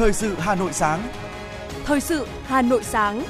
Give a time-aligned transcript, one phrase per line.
[0.00, 1.08] Thời sự Hà Nội sáng.
[1.84, 3.22] Thời sự Hà Nội sáng.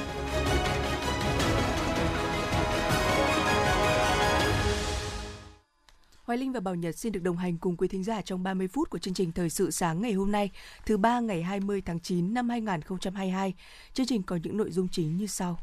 [6.25, 8.69] Hoài Linh và Bảo Nhật xin được đồng hành cùng quý thính giả trong 30
[8.69, 10.51] phút của chương trình Thời sự sáng ngày hôm nay,
[10.87, 13.55] thứ ba ngày 20 tháng 9 năm 2022.
[13.95, 15.59] Chương trình có những nội dung chính như sau.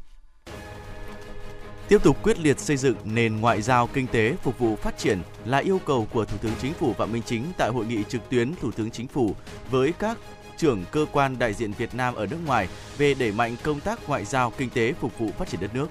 [1.87, 5.19] Tiếp tục quyết liệt xây dựng nền ngoại giao kinh tế phục vụ phát triển
[5.45, 8.29] là yêu cầu của Thủ tướng Chính phủ Phạm Minh Chính tại hội nghị trực
[8.29, 9.36] tuyến Thủ tướng Chính phủ
[9.71, 10.18] với các
[10.57, 14.00] trưởng cơ quan đại diện Việt Nam ở nước ngoài về đẩy mạnh công tác
[14.07, 15.88] ngoại giao kinh tế phục vụ phát triển đất nước.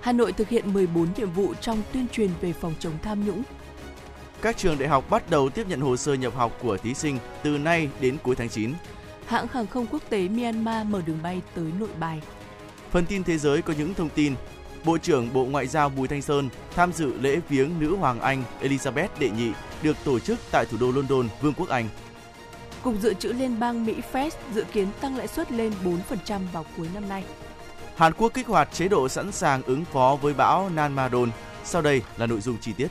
[0.00, 3.42] Hà Nội thực hiện 14 nhiệm vụ trong tuyên truyền về phòng chống tham nhũng.
[4.42, 7.18] Các trường đại học bắt đầu tiếp nhận hồ sơ nhập học của thí sinh
[7.42, 8.72] từ nay đến cuối tháng 9.
[9.26, 12.20] Hãng hàng không quốc tế Myanmar mở đường bay tới nội bài.
[12.90, 14.34] Phần tin thế giới có những thông tin
[14.84, 18.44] Bộ trưởng Bộ Ngoại giao Bùi Thanh Sơn tham dự lễ viếng nữ hoàng Anh
[18.62, 19.52] Elizabeth đệ nhị
[19.82, 21.88] được tổ chức tại thủ đô London, Vương quốc Anh.
[22.82, 25.72] Cục Dự trữ Liên bang Mỹ Fed dự kiến tăng lãi suất lên
[26.28, 27.24] 4% vào cuối năm nay.
[27.96, 31.30] Hàn Quốc kích hoạt chế độ sẵn sàng ứng phó với bão Nanmadon.
[31.64, 32.88] Sau đây là nội dung chi tiết.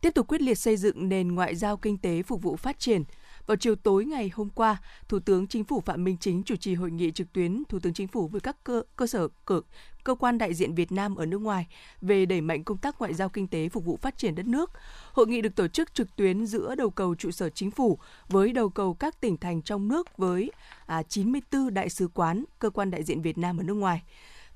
[0.00, 3.04] Tiếp tục quyết liệt xây dựng nền ngoại giao kinh tế phục vụ phát triển–
[3.50, 4.76] vào chiều tối ngày hôm qua,
[5.08, 7.94] Thủ tướng Chính phủ Phạm Minh Chính chủ trì hội nghị trực tuyến Thủ tướng
[7.94, 9.60] Chính phủ với các cơ, cơ sở cơ,
[10.04, 11.66] cơ quan đại diện Việt Nam ở nước ngoài
[12.00, 14.70] về đẩy mạnh công tác ngoại giao kinh tế phục vụ phát triển đất nước.
[15.12, 18.52] Hội nghị được tổ chức trực tuyến giữa đầu cầu trụ sở chính phủ với
[18.52, 20.50] đầu cầu các tỉnh thành trong nước với
[20.86, 24.02] à, 94 đại sứ quán, cơ quan đại diện Việt Nam ở nước ngoài.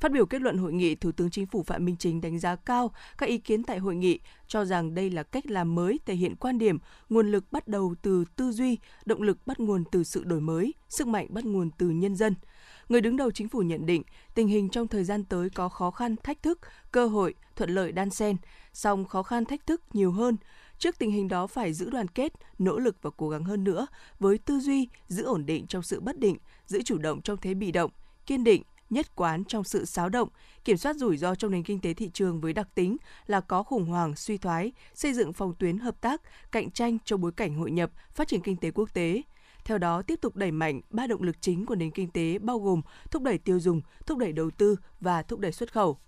[0.01, 2.57] Phát biểu kết luận hội nghị, Thủ tướng Chính phủ Phạm Minh Chính đánh giá
[2.57, 6.15] cao các ý kiến tại hội nghị, cho rằng đây là cách làm mới thể
[6.15, 6.79] hiện quan điểm
[7.09, 10.75] nguồn lực bắt đầu từ tư duy, động lực bắt nguồn từ sự đổi mới,
[10.89, 12.35] sức mạnh bắt nguồn từ nhân dân.
[12.89, 14.03] Người đứng đầu chính phủ nhận định
[14.35, 16.61] tình hình trong thời gian tới có khó khăn, thách thức,
[16.93, 18.37] cơ hội, thuận lợi đan xen,
[18.73, 20.37] song khó khăn thách thức nhiều hơn.
[20.79, 23.87] Trước tình hình đó phải giữ đoàn kết, nỗ lực và cố gắng hơn nữa
[24.19, 26.37] với tư duy giữ ổn định trong sự bất định,
[26.67, 27.91] giữ chủ động trong thế bị động,
[28.27, 30.29] kiên định, nhất quán trong sự xáo động,
[30.65, 32.97] kiểm soát rủi ro trong nền kinh tế thị trường với đặc tính
[33.27, 37.21] là có khủng hoảng, suy thoái, xây dựng phòng tuyến hợp tác, cạnh tranh trong
[37.21, 39.23] bối cảnh hội nhập, phát triển kinh tế quốc tế.
[39.65, 42.59] Theo đó, tiếp tục đẩy mạnh ba động lực chính của nền kinh tế bao
[42.59, 45.99] gồm thúc đẩy tiêu dùng, thúc đẩy đầu tư và thúc đẩy xuất khẩu.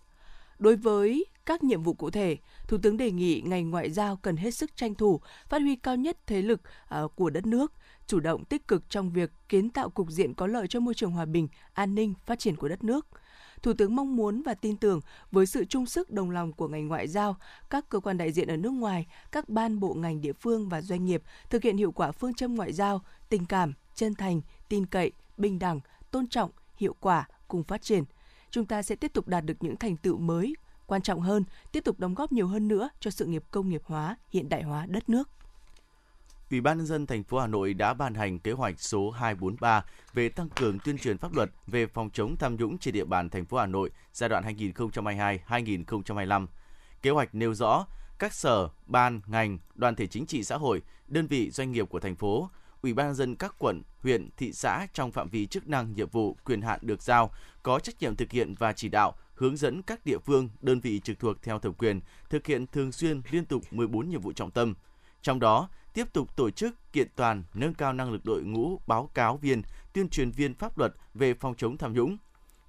[0.59, 2.37] Đối với các nhiệm vụ cụ thể,
[2.69, 5.97] Thủ tướng đề nghị ngành ngoại giao cần hết sức tranh thủ, phát huy cao
[5.97, 7.73] nhất thế lực à, của đất nước,
[8.07, 11.11] chủ động tích cực trong việc kiến tạo cục diện có lợi cho môi trường
[11.11, 13.07] hòa bình, an ninh, phát triển của đất nước.
[13.63, 15.01] Thủ tướng mong muốn và tin tưởng
[15.33, 17.37] với sự chung sức đồng lòng của ngành ngoại giao,
[17.71, 20.83] các cơ quan đại diện ở nước ngoài, các ban bộ ngành địa phương và
[20.83, 24.87] doanh nghiệp thực hiện hiệu quả phương châm ngoại giao, tình cảm, chân thành, tin
[24.87, 25.81] cậy, bình đẳng,
[26.11, 28.05] tôn trọng, hiệu quả cùng phát triển.
[28.51, 30.55] Chúng ta sẽ tiếp tục đạt được những thành tựu mới,
[30.87, 33.83] quan trọng hơn, tiếp tục đóng góp nhiều hơn nữa cho sự nghiệp công nghiệp
[33.85, 35.31] hóa, hiện đại hóa đất nước.
[36.51, 39.85] Ủy ban nhân dân thành phố Hà Nội đã ban hành kế hoạch số 243
[40.15, 43.31] về tăng cường tuyên truyền pháp luật về phòng chống tham nhũng trên địa bàn
[43.31, 46.47] thành phố Hà Nội giai đoạn 2022-2025.
[47.03, 47.87] Kế hoạch nêu rõ
[48.19, 52.01] các sở, ban, ngành, đoàn thể chính trị xã hội, đơn vị doanh nghiệp của
[52.01, 52.51] thành phố,
[52.83, 56.37] Ủy ban dân các quận, huyện, thị xã trong phạm vi chức năng, nhiệm vụ,
[56.45, 57.31] quyền hạn được giao
[57.63, 61.01] có trách nhiệm thực hiện và chỉ đạo, hướng dẫn các địa phương, đơn vị
[61.01, 64.51] trực thuộc theo thẩm quyền thực hiện thường xuyên liên tục 14 nhiệm vụ trọng
[64.51, 64.75] tâm.
[65.23, 69.11] Trong đó, tiếp tục tổ chức kiện toàn nâng cao năng lực đội ngũ báo
[69.15, 69.63] cáo viên,
[69.93, 72.17] tuyên truyền viên pháp luật về phòng chống tham nhũng,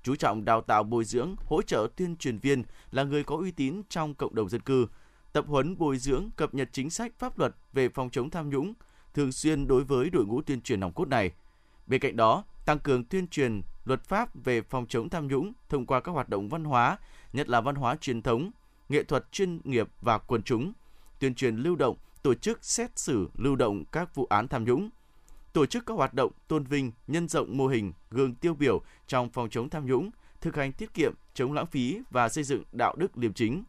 [0.04, 3.52] chú trọng đào tạo bồi dưỡng, hỗ trợ tuyên truyền viên là người có uy
[3.52, 4.88] tín trong cộng đồng dân cư,
[5.34, 8.74] tập huấn bồi dưỡng cập nhật chính sách pháp luật về phòng chống tham nhũng
[9.14, 11.32] thường xuyên đối với đội ngũ tuyên truyền nòng cốt này.
[11.88, 15.86] Bên cạnh đó, tăng cường tuyên truyền luật pháp về phòng chống tham nhũng thông
[15.86, 16.98] qua các hoạt động văn hóa,
[17.34, 18.52] nhất là văn hóa truyền thống,
[18.90, 20.74] nghệ thuật chuyên nghiệp và quần chúng,
[21.20, 24.90] tuyên truyền lưu động tổ chức xét xử lưu động các vụ án tham nhũng,
[25.54, 29.30] tổ chức các hoạt động tôn vinh, nhân rộng mô hình gương tiêu biểu trong
[29.30, 30.10] phòng chống tham nhũng,
[30.42, 33.64] thực hành tiết kiệm, chống lãng phí và xây dựng đạo đức liêm chính.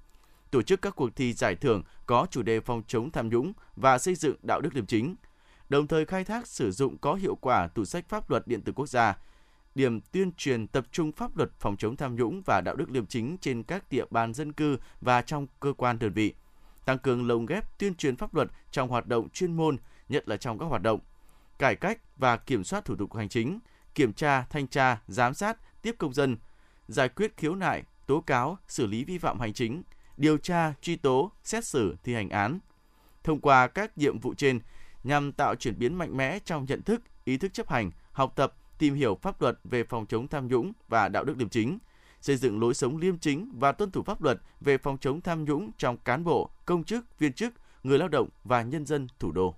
[0.50, 3.98] Tổ chức các cuộc thi giải thưởng có chủ đề phòng chống tham nhũng và
[3.98, 5.14] xây dựng đạo đức liêm chính.
[5.68, 8.72] Đồng thời khai thác sử dụng có hiệu quả tủ sách pháp luật điện tử
[8.72, 9.18] quốc gia,
[9.74, 13.06] điểm tuyên truyền tập trung pháp luật phòng chống tham nhũng và đạo đức liêm
[13.06, 16.34] chính trên các địa bàn dân cư và trong cơ quan đơn vị
[16.88, 19.76] tăng cường lồng ghép tuyên truyền pháp luật trong hoạt động chuyên môn,
[20.08, 21.00] nhất là trong các hoạt động
[21.58, 23.58] cải cách và kiểm soát thủ tục hành chính,
[23.94, 26.36] kiểm tra, thanh tra, giám sát, tiếp công dân,
[26.88, 29.82] giải quyết khiếu nại, tố cáo, xử lý vi phạm hành chính,
[30.16, 32.58] điều tra, truy tố, xét xử, thi hành án.
[33.24, 34.60] Thông qua các nhiệm vụ trên
[35.04, 38.54] nhằm tạo chuyển biến mạnh mẽ trong nhận thức, ý thức chấp hành, học tập,
[38.78, 41.78] tìm hiểu pháp luật về phòng chống tham nhũng và đạo đức liêm chính,
[42.20, 45.44] xây dựng lối sống liêm chính và tuân thủ pháp luật về phòng chống tham
[45.44, 49.32] nhũng trong cán bộ, công chức, viên chức, người lao động và nhân dân thủ
[49.32, 49.54] đô.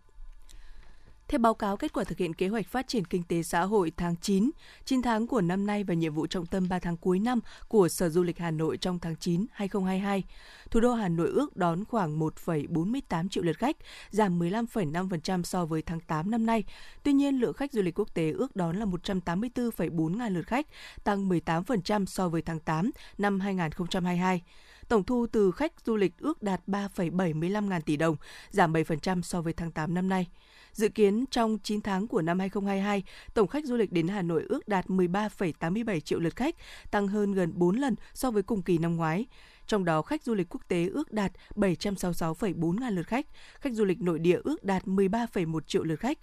[1.30, 3.92] Theo báo cáo kết quả thực hiện kế hoạch phát triển kinh tế xã hội
[3.96, 4.50] tháng 9,
[4.84, 7.88] 9 tháng của năm nay và nhiệm vụ trọng tâm 3 tháng cuối năm của
[7.88, 10.24] Sở Du lịch Hà Nội trong tháng 9 2022,
[10.70, 13.76] thủ đô Hà Nội ước đón khoảng 1,48 triệu lượt khách,
[14.10, 16.64] giảm 15,5% so với tháng 8 năm nay.
[17.02, 20.66] Tuy nhiên, lượng khách du lịch quốc tế ước đón là 184,4 ngàn lượt khách,
[21.04, 24.42] tăng 18% so với tháng 8 năm 2022.
[24.88, 28.16] Tổng thu từ khách du lịch ước đạt 3,75 ngàn tỷ đồng,
[28.50, 30.26] giảm 7% so với tháng 8 năm nay.
[30.72, 33.02] Dự kiến trong 9 tháng của năm 2022,
[33.34, 36.56] tổng khách du lịch đến Hà Nội ước đạt 13,87 triệu lượt khách,
[36.90, 39.26] tăng hơn gần 4 lần so với cùng kỳ năm ngoái.
[39.66, 43.26] Trong đó, khách du lịch quốc tế ước đạt 766,4 ngàn lượt khách,
[43.60, 46.18] khách du lịch nội địa ước đạt 13,1 triệu lượt khách.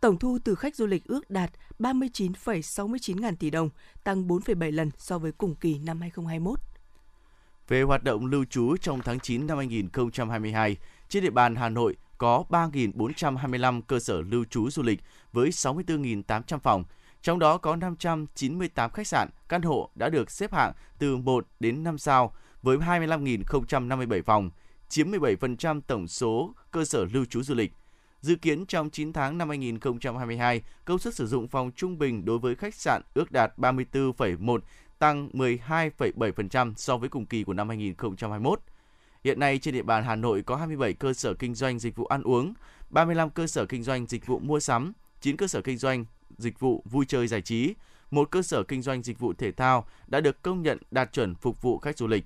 [0.00, 3.70] Tổng thu từ khách du lịch ước đạt 39,69 ngàn tỷ đồng,
[4.04, 6.60] tăng 4,7 lần so với cùng kỳ năm 2021.
[7.68, 10.76] Về hoạt động lưu trú trong tháng 9 năm 2022,
[11.08, 15.00] trên địa bàn Hà Nội có 3.425 cơ sở lưu trú du lịch
[15.32, 16.84] với 64.800 phòng,
[17.22, 21.84] trong đó có 598 khách sạn, căn hộ đã được xếp hạng từ 1 đến
[21.84, 24.50] 5 sao với 25.057 phòng,
[24.88, 27.72] chiếm 17% tổng số cơ sở lưu trú du lịch.
[28.20, 32.38] Dự kiến trong 9 tháng năm 2022, công suất sử dụng phòng trung bình đối
[32.38, 34.58] với khách sạn ước đạt 34,1,
[34.98, 38.60] tăng 12,7% so với cùng kỳ của năm 2021.
[39.26, 42.04] Hiện nay trên địa bàn Hà Nội có 27 cơ sở kinh doanh dịch vụ
[42.04, 42.54] ăn uống,
[42.90, 46.04] 35 cơ sở kinh doanh dịch vụ mua sắm, 9 cơ sở kinh doanh
[46.38, 47.74] dịch vụ vui chơi giải trí,
[48.10, 51.34] một cơ sở kinh doanh dịch vụ thể thao đã được công nhận đạt chuẩn
[51.34, 52.24] phục vụ khách du lịch.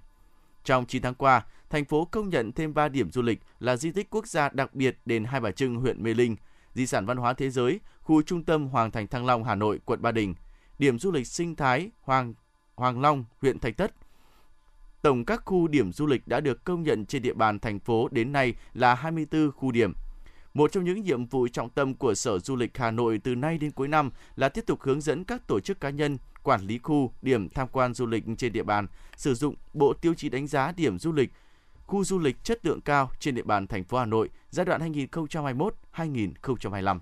[0.65, 3.93] Trong 9 tháng qua, thành phố công nhận thêm 3 điểm du lịch là di
[3.93, 6.37] tích quốc gia đặc biệt đền Hai Bà Trưng, huyện Mê Linh,
[6.75, 9.81] di sản văn hóa thế giới, khu trung tâm Hoàng Thành Thăng Long, Hà Nội,
[9.85, 10.35] quận Ba Đình,
[10.79, 12.35] điểm du lịch sinh thái Hoàng
[12.75, 13.93] Hoàng Long, huyện Thạch Thất.
[15.03, 18.09] Tổng các khu điểm du lịch đã được công nhận trên địa bàn thành phố
[18.09, 19.93] đến nay là 24 khu điểm.
[20.55, 23.59] Một trong những nhiệm vụ trọng tâm của Sở Du lịch Hà Nội từ nay
[23.59, 26.79] đến cuối năm là tiếp tục hướng dẫn các tổ chức cá nhân quản lý
[26.79, 28.87] khu, điểm tham quan du lịch trên địa bàn
[29.17, 31.33] sử dụng bộ tiêu chí đánh giá điểm du lịch,
[31.87, 34.93] khu du lịch chất lượng cao trên địa bàn thành phố Hà Nội giai đoạn
[35.93, 36.99] 2021-2025.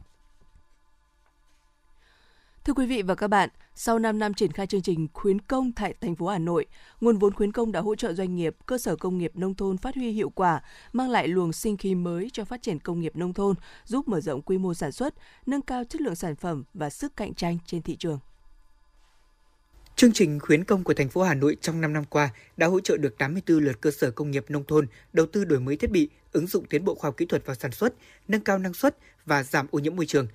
[2.69, 5.73] Thưa quý vị và các bạn, sau 5 năm triển khai chương trình khuyến công
[5.73, 6.67] tại thành phố Hà Nội,
[7.01, 9.77] nguồn vốn khuyến công đã hỗ trợ doanh nghiệp, cơ sở công nghiệp nông thôn
[9.77, 10.63] phát huy hiệu quả,
[10.93, 13.55] mang lại luồng sinh khí mới cho phát triển công nghiệp nông thôn,
[13.85, 15.15] giúp mở rộng quy mô sản xuất,
[15.47, 18.19] nâng cao chất lượng sản phẩm và sức cạnh tranh trên thị trường.
[19.97, 22.81] Chương trình khuyến công của thành phố Hà Nội trong 5 năm qua đã hỗ
[22.81, 25.91] trợ được 84 lượt cơ sở công nghiệp nông thôn đầu tư đổi mới thiết
[25.91, 27.95] bị, ứng dụng tiến bộ khoa học kỹ thuật vào sản xuất,
[28.29, 30.27] nâng cao năng suất và giảm ô nhiễm môi trường,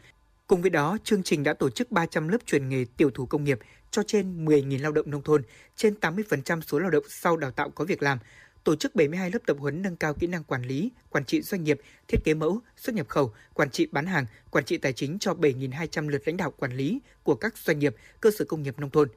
[0.54, 3.44] Cùng với đó, chương trình đã tổ chức 300 lớp truyền nghề tiểu thủ công
[3.44, 3.60] nghiệp
[3.92, 5.42] cho trên 10.000 lao động nông thôn,
[5.76, 8.20] trên 80% số lao động sau đào tạo có việc làm,
[8.64, 11.64] tổ chức 72 lớp tập huấn nâng cao kỹ năng quản lý, quản trị doanh
[11.64, 15.20] nghiệp, thiết kế mẫu, xuất nhập khẩu, quản trị bán hàng, quản trị tài chính
[15.20, 18.80] cho 7.200 lượt lãnh đạo quản lý của các doanh nghiệp, cơ sở công nghiệp
[18.80, 19.10] nông thôn.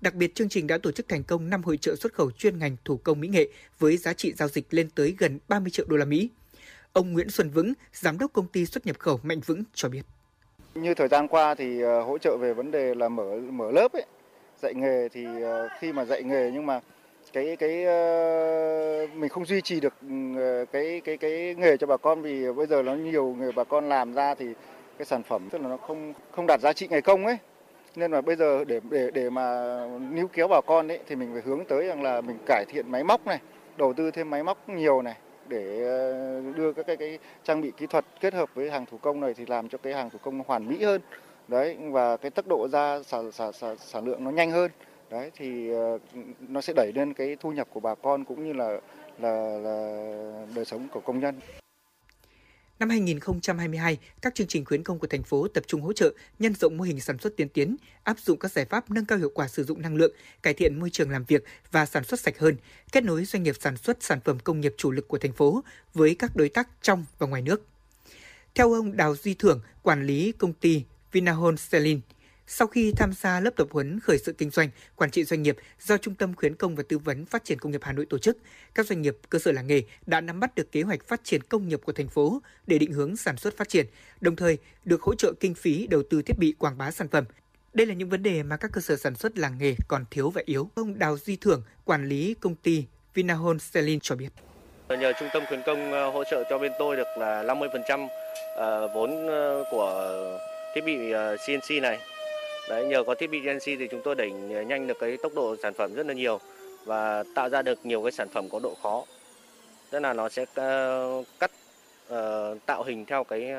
[0.00, 2.58] Đặc biệt, chương trình đã tổ chức thành công 5 hội trợ xuất khẩu chuyên
[2.58, 3.48] ngành thủ công mỹ nghệ
[3.78, 6.30] với giá trị giao dịch lên tới gần 30 triệu đô la Mỹ.
[6.92, 10.02] Ông Nguyễn Xuân Vững, giám đốc công ty xuất nhập khẩu Mạnh Vững cho biết.
[10.74, 13.92] Như thời gian qua thì ờ, hỗ trợ về vấn đề là mở mở lớp
[13.92, 14.04] ấy,
[14.62, 16.80] dạy nghề thì ờ, khi mà dạy nghề nhưng mà
[17.32, 21.96] cái cái ờ, mình không duy trì được ừ, cái cái cái nghề cho bà
[21.96, 24.46] con vì bây giờ nó nhiều người bà con làm ra thì
[24.98, 27.36] cái sản phẩm tức là nó không không đạt giá trị ngày công ấy.
[27.96, 29.76] Nên là bây giờ để để để mà
[30.10, 32.90] níu kéo bà con ấy thì mình phải hướng tới rằng là mình cải thiện
[32.90, 33.38] máy móc này
[33.76, 35.14] đầu tư thêm máy móc nhiều này
[35.48, 38.98] để ờ, đưa các cái, cái trang bị kỹ thuật kết hợp với hàng thủ
[38.98, 41.00] công này thì làm cho cái hàng thủ công hoàn mỹ hơn
[41.48, 44.70] đấy và cái tốc độ ra sản sản sản, sản lượng nó nhanh hơn
[45.10, 45.98] đấy thì ờ,
[46.48, 48.80] nó sẽ đẩy lên cái thu nhập của bà con cũng như là
[49.18, 51.34] là là đời sống của công nhân.
[52.78, 56.54] Năm 2022, các chương trình khuyến công của thành phố tập trung hỗ trợ nhân
[56.54, 59.30] rộng mô hình sản xuất tiên tiến, áp dụng các giải pháp nâng cao hiệu
[59.34, 60.12] quả sử dụng năng lượng,
[60.42, 62.56] cải thiện môi trường làm việc và sản xuất sạch hơn,
[62.92, 65.64] kết nối doanh nghiệp sản xuất sản phẩm công nghiệp chủ lực của thành phố
[65.94, 67.66] với các đối tác trong và ngoài nước.
[68.54, 72.00] Theo ông Đào Duy Thưởng, quản lý công ty Vinahon Selin,
[72.46, 75.56] sau khi tham gia lớp tập huấn khởi sự kinh doanh, quản trị doanh nghiệp
[75.80, 78.18] do Trung tâm khuyến công và tư vấn phát triển công nghiệp Hà Nội tổ
[78.18, 78.38] chức,
[78.74, 81.42] các doanh nghiệp cơ sở làng nghề đã nắm bắt được kế hoạch phát triển
[81.42, 83.86] công nghiệp của thành phố để định hướng sản xuất phát triển,
[84.20, 87.24] đồng thời được hỗ trợ kinh phí đầu tư thiết bị quảng bá sản phẩm.
[87.72, 90.30] Đây là những vấn đề mà các cơ sở sản xuất làng nghề còn thiếu
[90.30, 90.70] và yếu.
[90.74, 92.84] Ông Đào Duy Thưởng, quản lý công ty
[93.14, 94.28] Vinahol Selin cho biết.
[94.88, 98.08] Nhờ trung tâm khuyến công ờ, hỗ trợ cho bên tôi được là 50%
[98.56, 100.12] ờ, vốn ờ, của
[100.74, 101.12] thiết bị
[101.46, 101.98] CNC này
[102.68, 104.30] Đấy, nhờ có thiết bị CNC thì chúng tôi đẩy
[104.66, 106.40] nhanh được cái tốc độ sản phẩm rất là nhiều
[106.84, 109.04] và tạo ra được nhiều cái sản phẩm có độ khó.
[109.90, 111.50] Tức là nó sẽ uh, cắt
[112.12, 113.50] uh, tạo hình theo cái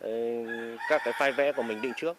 [0.00, 0.10] ờ,
[0.88, 2.16] các cái file vẽ của mình định trước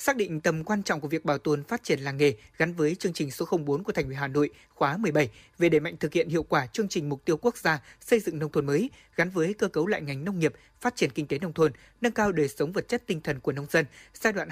[0.00, 2.94] xác định tầm quan trọng của việc bảo tồn phát triển làng nghề gắn với
[2.94, 6.12] chương trình số 04 của Thành ủy Hà Nội khóa 17 về đẩy mạnh thực
[6.12, 9.30] hiện hiệu quả chương trình mục tiêu quốc gia xây dựng nông thôn mới gắn
[9.30, 12.32] với cơ cấu lại ngành nông nghiệp, phát triển kinh tế nông thôn, nâng cao
[12.32, 14.48] đời sống vật chất tinh thần của nông dân giai đoạn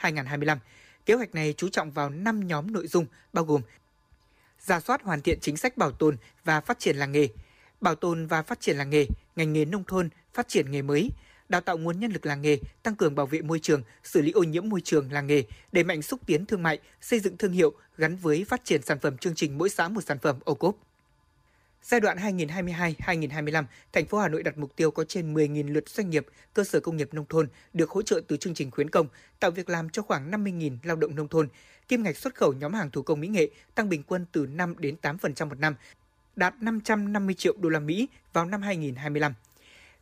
[0.00, 0.58] 2021-2025.
[1.06, 3.62] Kế hoạch này chú trọng vào 5 nhóm nội dung bao gồm
[4.60, 7.28] giả soát hoàn thiện chính sách bảo tồn và phát triển làng nghề,
[7.80, 9.06] bảo tồn và phát triển làng nghề,
[9.36, 11.10] ngành nghề nông thôn, phát triển nghề mới,
[11.48, 14.32] đào tạo nguồn nhân lực làng nghề, tăng cường bảo vệ môi trường, xử lý
[14.32, 17.52] ô nhiễm môi trường làng nghề, đẩy mạnh xúc tiến thương mại, xây dựng thương
[17.52, 20.54] hiệu gắn với phát triển sản phẩm chương trình mỗi xã một sản phẩm ô
[20.54, 20.76] cốp.
[21.82, 26.10] Giai đoạn 2022-2025, thành phố Hà Nội đặt mục tiêu có trên 10.000 lượt doanh
[26.10, 29.06] nghiệp, cơ sở công nghiệp nông thôn được hỗ trợ từ chương trình khuyến công,
[29.40, 31.48] tạo việc làm cho khoảng 50.000 lao động nông thôn.
[31.88, 34.74] Kim ngạch xuất khẩu nhóm hàng thủ công mỹ nghệ tăng bình quân từ 5
[34.78, 35.74] đến 8% một năm,
[36.36, 39.34] đạt 550 triệu đô la Mỹ vào năm 2025.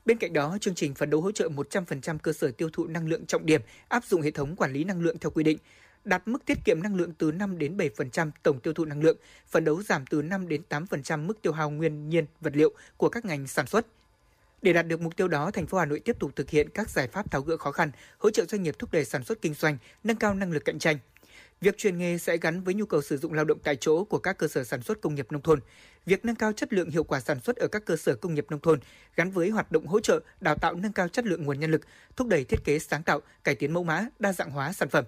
[0.04, 3.09] Bên cạnh đó, chương trình phấn đấu hỗ trợ 100% cơ sở tiêu thụ năng
[3.09, 5.59] lượng trọng điểm áp dụng hệ thống quản lý năng lượng theo quy định,
[6.04, 9.16] đạt mức tiết kiệm năng lượng từ 5 đến 7% tổng tiêu thụ năng lượng,
[9.49, 13.09] phấn đấu giảm từ 5 đến 8% mức tiêu hao nguyên nhiên vật liệu của
[13.09, 13.87] các ngành sản xuất.
[14.62, 16.90] Để đạt được mục tiêu đó, thành phố Hà Nội tiếp tục thực hiện các
[16.90, 19.54] giải pháp tháo gỡ khó khăn, hỗ trợ doanh nghiệp thúc đẩy sản xuất kinh
[19.54, 20.99] doanh, nâng cao năng lực cạnh tranh.
[21.62, 24.19] Việc chuyển nghề sẽ gắn với nhu cầu sử dụng lao động tại chỗ của
[24.19, 25.61] các cơ sở sản xuất công nghiệp nông thôn.
[26.07, 28.47] Việc nâng cao chất lượng hiệu quả sản xuất ở các cơ sở công nghiệp
[28.50, 28.81] nông thôn
[29.16, 31.81] gắn với hoạt động hỗ trợ, đào tạo nâng cao chất lượng nguồn nhân lực,
[32.16, 35.04] thúc đẩy thiết kế sáng tạo, cải tiến mẫu mã, đa dạng hóa sản phẩm.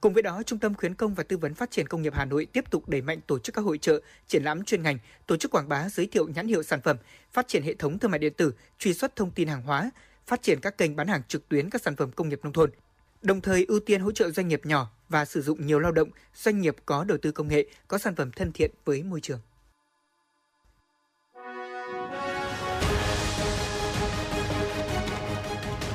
[0.00, 2.24] Cùng với đó, Trung tâm khuyến công và tư vấn phát triển công nghiệp Hà
[2.24, 5.36] Nội tiếp tục đẩy mạnh tổ chức các hội trợ, triển lãm chuyên ngành, tổ
[5.36, 6.96] chức quảng bá giới thiệu nhãn hiệu sản phẩm,
[7.32, 9.90] phát triển hệ thống thương mại điện tử, truy xuất thông tin hàng hóa,
[10.26, 12.70] phát triển các kênh bán hàng trực tuyến các sản phẩm công nghiệp nông thôn.
[13.22, 16.08] Đồng thời ưu tiên hỗ trợ doanh nghiệp nhỏ và sử dụng nhiều lao động,
[16.34, 19.40] doanh nghiệp có đầu tư công nghệ, có sản phẩm thân thiện với môi trường.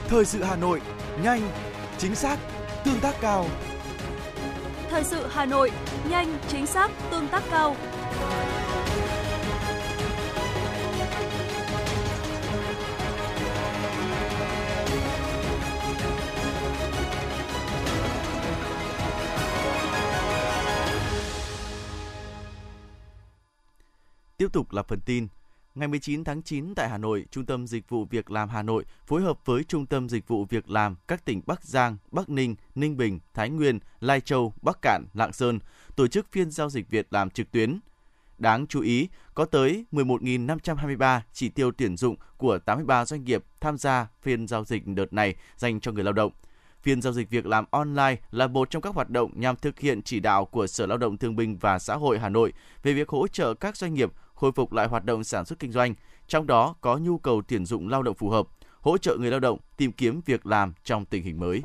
[0.08, 0.82] Thời sự Hà Nội,
[1.24, 1.52] nhanh,
[1.98, 2.38] chính xác,
[2.86, 3.46] tương tác cao.
[4.90, 5.72] Thời sự Hà Nội,
[6.10, 7.76] nhanh, chính xác, tương tác cao.
[24.40, 25.28] Tiếp tục là phần tin.
[25.76, 28.86] Ngày 19 tháng 9 tại Hà Nội, Trung tâm Dịch vụ Việc làm Hà Nội
[29.06, 32.56] phối hợp với Trung tâm Dịch vụ Việc làm các tỉnh Bắc Giang, Bắc Ninh,
[32.76, 35.60] Ninh Bình, Thái Nguyên, Lai Châu, Bắc Cạn, Lạng Sơn
[35.96, 37.80] tổ chức phiên giao dịch việc làm trực tuyến.
[38.38, 43.78] Đáng chú ý, có tới 11.523 chỉ tiêu tuyển dụng của 83 doanh nghiệp tham
[43.78, 46.32] gia phiên giao dịch đợt này dành cho người lao động–
[46.82, 50.02] Phiên giao dịch việc làm online là một trong các hoạt động nhằm thực hiện
[50.02, 52.54] chỉ đạo của Sở Lao động Thương binh và Xã hội Hà Nội
[52.84, 55.72] về việc hỗ trợ các doanh nghiệp khôi phục lại hoạt động sản xuất kinh
[55.72, 55.96] doanh,
[56.28, 58.48] trong đó có nhu cầu tuyển dụng lao động phù hợp,
[58.82, 61.62] hỗ trợ người lao động tìm kiếm việc làm trong tình hình mới.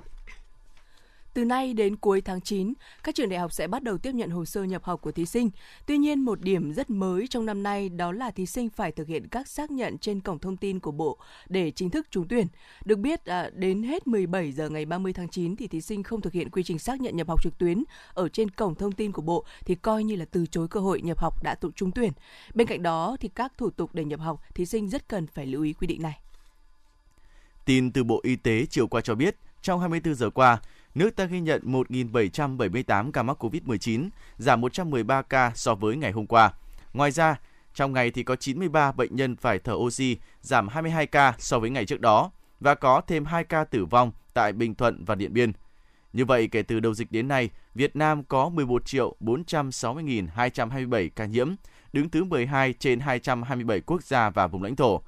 [1.34, 2.72] Từ nay đến cuối tháng 9,
[3.04, 5.26] các trường đại học sẽ bắt đầu tiếp nhận hồ sơ nhập học của thí
[5.26, 5.50] sinh.
[5.86, 9.08] Tuy nhiên, một điểm rất mới trong năm nay đó là thí sinh phải thực
[9.08, 12.46] hiện các xác nhận trên cổng thông tin của Bộ để chính thức trúng tuyển.
[12.84, 16.20] Được biết, à, đến hết 17 giờ ngày 30 tháng 9 thì thí sinh không
[16.20, 19.12] thực hiện quy trình xác nhận nhập học trực tuyến ở trên cổng thông tin
[19.12, 21.90] của Bộ thì coi như là từ chối cơ hội nhập học đã tụ trúng
[21.90, 22.12] tuyển.
[22.54, 25.46] Bên cạnh đó thì các thủ tục để nhập học, thí sinh rất cần phải
[25.46, 26.18] lưu ý quy định này.
[27.64, 30.60] Tin từ Bộ Y tế chiều qua cho biết, trong 24 giờ qua,
[30.94, 36.26] nước ta ghi nhận 1.778 ca mắc COVID-19, giảm 113 ca so với ngày hôm
[36.26, 36.52] qua.
[36.92, 37.40] Ngoài ra,
[37.74, 41.70] trong ngày thì có 93 bệnh nhân phải thở oxy, giảm 22 ca so với
[41.70, 45.32] ngày trước đó và có thêm 2 ca tử vong tại Bình Thuận và Điện
[45.32, 45.52] Biên.
[46.12, 51.24] Như vậy, kể từ đầu dịch đến nay, Việt Nam có 11 triệu 460.227 ca
[51.24, 51.54] nhiễm,
[51.92, 55.02] đứng thứ 12 trên 227 quốc gia và vùng lãnh thổ.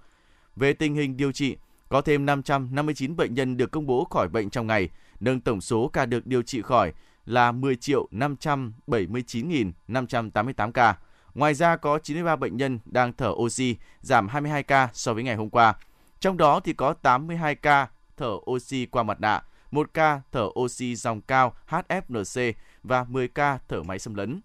[0.56, 1.56] Về tình hình điều trị,
[1.88, 4.88] có thêm 559 bệnh nhân được công bố khỏi bệnh trong ngày,
[5.20, 6.92] nâng tổng số ca được điều trị khỏi
[7.26, 10.98] là 10 triệu 579.588 ca.
[11.34, 15.36] Ngoài ra có 93 bệnh nhân đang thở oxy, giảm 22 ca so với ngày
[15.36, 15.74] hôm qua.
[16.20, 20.94] Trong đó thì có 82 ca thở oxy qua mặt nạ, 1 ca thở oxy
[20.94, 24.40] dòng cao HFNC và 10 ca thở máy xâm lấn.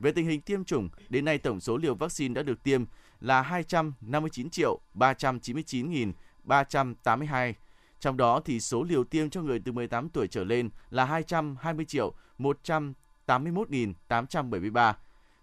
[0.00, 2.84] Về tình hình tiêm chủng, đến nay tổng số liều vaccine đã được tiêm
[3.20, 7.52] là 259 triệu 399.382
[8.00, 11.84] trong đó thì số liều tiêm cho người từ 18 tuổi trở lên là 220
[11.84, 14.94] triệu 181.873.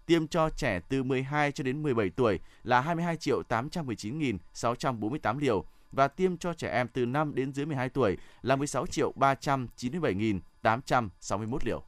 [0.06, 6.08] Tiêm cho trẻ từ 12 cho đến 17 tuổi là 22 triệu 819.648 liều và
[6.08, 11.82] tiêm cho trẻ em từ 5 đến dưới 12 tuổi là 16 triệu 397.861 liều.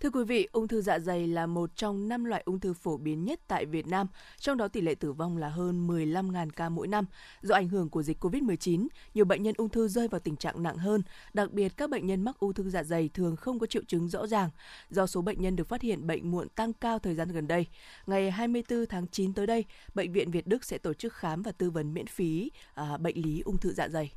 [0.00, 2.96] Thưa quý vị, ung thư dạ dày là một trong năm loại ung thư phổ
[2.96, 4.06] biến nhất tại Việt Nam,
[4.38, 7.06] trong đó tỷ lệ tử vong là hơn 15.000 ca mỗi năm.
[7.42, 10.62] Do ảnh hưởng của dịch COVID-19, nhiều bệnh nhân ung thư rơi vào tình trạng
[10.62, 11.02] nặng hơn,
[11.34, 14.08] đặc biệt các bệnh nhân mắc ung thư dạ dày thường không có triệu chứng
[14.08, 14.50] rõ ràng.
[14.90, 17.66] Do số bệnh nhân được phát hiện bệnh muộn tăng cao thời gian gần đây,
[18.06, 19.64] ngày 24 tháng 9 tới đây,
[19.94, 23.22] Bệnh viện Việt Đức sẽ tổ chức khám và tư vấn miễn phí à, bệnh
[23.22, 24.12] lý ung thư dạ dày.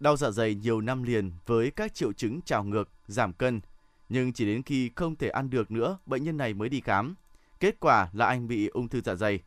[0.00, 3.60] Đau dạ dày nhiều năm liền với các triệu chứng trào ngược, giảm cân,
[4.08, 7.14] nhưng chỉ đến khi không thể ăn được nữa, bệnh nhân này mới đi khám.
[7.60, 9.40] Kết quả là anh bị ung thư dạ dày.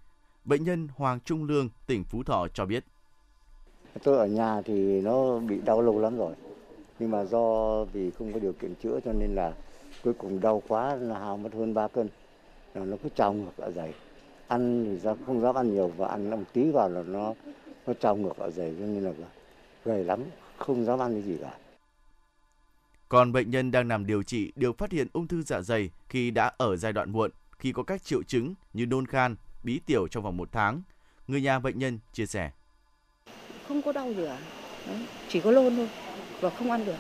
[0.46, 2.84] Bệnh nhân Hoàng Trung Lương, tỉnh Phú Thọ cho biết.
[4.04, 6.34] Tôi ở nhà thì nó bị đau lâu lắm rồi.
[7.00, 9.54] Nhưng mà do vì không có điều kiện chữa cho nên là
[10.04, 12.10] cuối cùng đau quá là hao mất hơn 3 cân.
[12.76, 13.94] Nó cứ trào ngược dạ dày.
[14.48, 17.34] Ăn thì ra không dám ăn nhiều và ăn một tí vào là nó
[17.88, 19.12] nó trào ngược dạ dày cho nên là
[19.86, 20.24] gầy lắm,
[20.58, 21.52] không dám ăn cái gì cả.
[23.10, 26.32] Còn bệnh nhân đang nằm điều trị được phát hiện ung thư dạ dày khi
[26.32, 30.08] đã ở giai đoạn muộn, khi có các triệu chứng như nôn khan, bí tiểu
[30.08, 30.82] trong vòng một tháng.
[31.28, 32.52] Người nhà bệnh nhân chia sẻ.
[33.68, 34.38] Không có đau cả,
[35.30, 35.90] chỉ có nôn thôi
[36.42, 36.98] và không ăn được,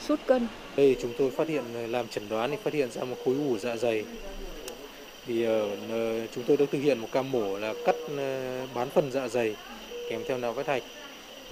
[0.00, 0.48] sút cân.
[0.76, 3.58] Đây chúng tôi phát hiện làm chẩn đoán thì phát hiện ra một khối u
[3.58, 4.04] dạ dày.
[5.26, 5.50] Thì uh,
[6.34, 9.56] chúng tôi đã thực hiện một ca mổ là cắt uh, bán phần dạ dày
[10.10, 10.82] kèm theo nạo vết hạch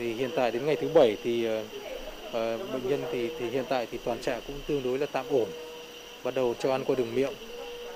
[0.02, 1.66] thì hiện tại đến ngày thứ bảy thì uh,
[2.72, 5.48] bệnh nhân thì thì hiện tại thì toàn trạng cũng tương đối là tạm ổn
[6.24, 7.32] bắt đầu cho ăn qua đường miệng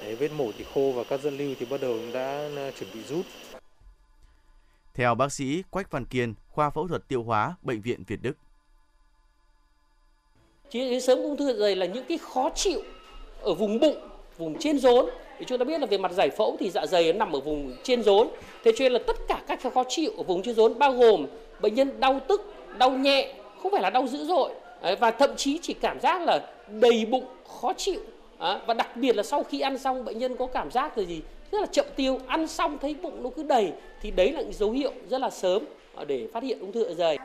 [0.02, 2.48] Đấy, vết mổ thì khô và các dân lưu thì bắt đầu đã
[2.78, 3.26] chuẩn bị rút
[4.94, 8.32] theo bác sĩ Quách Văn Kiên, khoa phẫu thuật tiêu hóa, bệnh viện Việt Đức.
[10.70, 12.82] Chỉ sớm ung thư dạ dày là những cái khó chịu
[13.40, 13.96] ở vùng bụng,
[14.38, 15.06] vùng trên rốn.
[15.38, 17.40] Thì chúng ta biết là về mặt giải phẫu thì dạ dày nó nằm ở
[17.40, 18.28] vùng trên rốn.
[18.64, 21.26] Thế cho nên là tất cả các khó chịu ở vùng trên rốn bao gồm
[21.60, 24.52] bệnh nhân đau tức, đau nhẹ, không phải là đau dữ dội.
[25.00, 27.26] Và thậm chí chỉ cảm giác là đầy bụng
[27.60, 28.00] khó chịu.
[28.38, 31.22] Và đặc biệt là sau khi ăn xong bệnh nhân có cảm giác là gì?
[31.52, 33.72] Rất là chậm tiêu ăn xong thấy bụng nó cứ đầy
[34.02, 35.62] thì đấy là những dấu hiệu rất là sớm
[35.94, 37.18] ờ, để phát hiện ung thư dạ dày.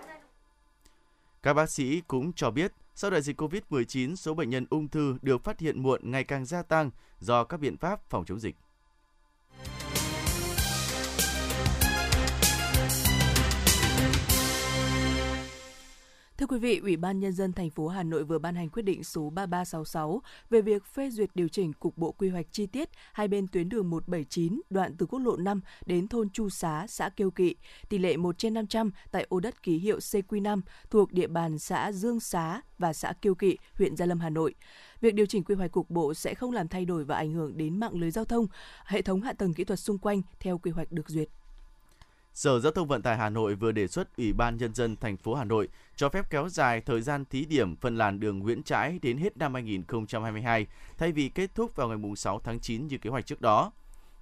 [1.44, 5.16] Các bác sĩ cũng cho biết sau đại dịch Covid-19, số bệnh nhân ung thư
[5.22, 8.56] được phát hiện muộn ngày càng gia tăng do các biện pháp phòng chống dịch.
[16.42, 18.82] Thưa quý vị, Ủy ban nhân dân thành phố Hà Nội vừa ban hành quyết
[18.82, 22.90] định số 3366 về việc phê duyệt điều chỉnh cục bộ quy hoạch chi tiết
[23.14, 27.10] hai bên tuyến đường 179 đoạn từ quốc lộ 5 đến thôn Chu Xá, xã
[27.10, 27.56] Kiêu Kỵ,
[27.90, 31.92] tỷ lệ 1 trên 500 tại ô đất ký hiệu CQ5 thuộc địa bàn xã
[31.92, 34.56] Dương Xá và xã Kiêu Kỵ, huyện Gia Lâm, Hà Nội.
[35.02, 37.58] Việc điều chỉnh quy hoạch cục bộ sẽ không làm thay đổi và ảnh hưởng
[37.58, 38.48] đến mạng lưới giao thông,
[38.86, 41.30] hệ thống hạ tầng kỹ thuật xung quanh theo quy hoạch được duyệt.
[42.34, 45.18] Sở Giao thông Vận tải Hà Nội vừa đề xuất Ủy ban Nhân dân thành
[45.18, 48.64] phố Hà Nội cho phép kéo dài thời gian thí điểm phân làn đường Nguyễn
[48.64, 50.68] Trãi đến hết năm 2022,
[50.98, 53.72] thay vì kết thúc vào ngày 6 tháng 9 như kế hoạch trước đó.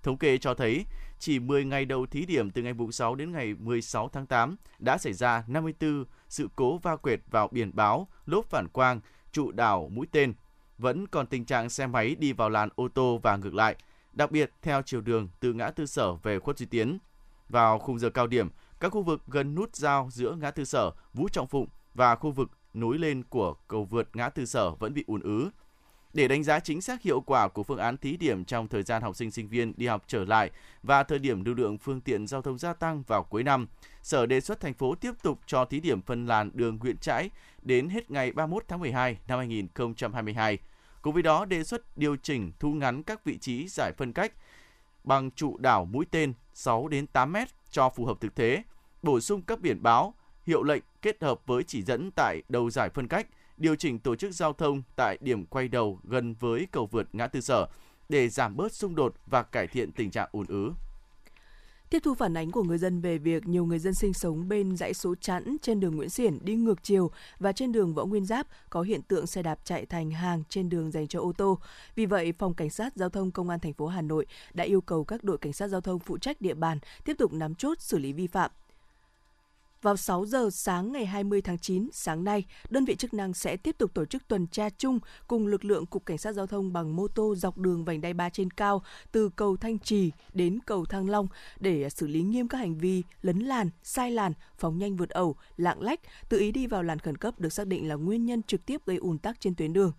[0.04, 0.86] Thống kê cho thấy,
[1.19, 4.98] chỉ 10 ngày đầu thí điểm từ ngày 6 đến ngày 16 tháng 8 đã
[4.98, 9.89] xảy ra 54 sự cố va quệt vào biển báo, lốp phản quang, trụ đảo,
[9.93, 10.34] mũi tên.
[10.78, 13.76] Vẫn còn tình trạng xe máy đi vào làn ô tô và ngược lại,
[14.13, 16.98] đặc biệt theo chiều đường từ ngã tư sở về khuất Duy Tiến–
[17.50, 20.92] vào khung giờ cao điểm, các khu vực gần nút giao giữa ngã tư sở
[21.14, 24.94] Vũ Trọng Phụng và khu vực nối lên của cầu vượt ngã tư sở vẫn
[24.94, 25.50] bị ùn ứ.
[26.14, 29.02] Để đánh giá chính xác hiệu quả của phương án thí điểm trong thời gian
[29.02, 30.52] học sinh sinh viên đi học trở lại
[30.84, 33.68] và thời điểm lưu lượng phương tiện giao thông gia tăng vào cuối năm,
[34.02, 37.30] Sở đề xuất thành phố tiếp tục cho thí điểm phân làn đường Nguyễn Trãi
[37.62, 40.58] đến hết ngày 31 tháng 12 năm 2022.
[41.02, 44.34] Cùng với đó đề xuất điều chỉnh thu ngắn các vị trí giải phân cách
[45.04, 48.63] bằng trụ đảo mũi tên 6 đến 8 mét cho phù hợp thực tế,
[49.04, 50.13] bổ sung các biển báo,
[50.48, 54.15] hiệu lệnh kết hợp với chỉ dẫn tại đầu giải phân cách, điều chỉnh tổ
[54.15, 57.67] chức giao thông tại điểm quay đầu gần với cầu vượt ngã tư sở
[58.10, 60.72] để giảm bớt xung đột và cải thiện tình trạng ùn ứ.
[61.89, 64.78] Tiếp thu phản ánh của người dân về việc nhiều người dân sinh sống bên
[64.78, 68.25] dãy số chẵn trên đường Nguyễn Xiển đi ngược chiều và trên đường Võ Nguyên
[68.25, 71.60] Giáp có hiện tượng xe đạp chạy thành hàng trên đường dành cho ô tô.
[71.95, 74.82] Vì vậy, Phòng Cảnh sát Giao thông Công an thành phố Hà Nội đã yêu
[74.82, 77.82] cầu các đội cảnh sát giao thông phụ trách địa bàn tiếp tục nắm chốt
[77.82, 78.52] xử lý vi phạm.
[79.82, 83.58] Vào 6 giờ sáng ngày 20 tháng 9, sáng nay, đơn vị chức năng sẽ
[83.58, 86.74] tiếp tục tổ chức tuần tra chung cùng lực lượng Cục Cảnh sát Giao thông
[86.74, 90.60] bằng mô tô dọc đường vành đai 3 trên cao từ cầu Thanh Trì đến
[90.65, 91.28] cầu Thăng Long
[91.60, 95.36] để xử lý nghiêm các hành vi lấn làn, sai làn, phóng nhanh vượt ẩu,
[95.58, 98.44] lạng lách, tự ý đi vào làn khẩn cấp được xác định là nguyên nhân
[98.44, 99.92] trực tiếp gây ùn tắc trên tuyến đường.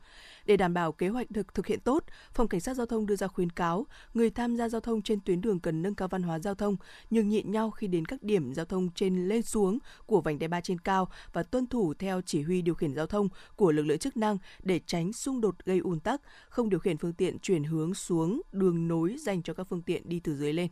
[0.50, 3.16] Để đảm bảo kế hoạch được thực hiện tốt, Phòng Cảnh sát Giao thông đưa
[3.16, 6.22] ra khuyến cáo người tham gia giao thông trên tuyến đường cần nâng cao văn
[6.22, 6.76] hóa giao thông,
[7.10, 10.48] nhường nhịn nhau khi đến các điểm giao thông trên lên xuống của vành đai
[10.48, 13.82] ba trên cao và tuân thủ theo chỉ huy điều khiển giao thông của lực
[13.82, 17.38] lượng chức năng để tránh xung đột gây ùn tắc, không điều khiển phương tiện
[17.38, 20.68] chuyển hướng xuống đường nối dành cho các phương tiện đi từ dưới lên.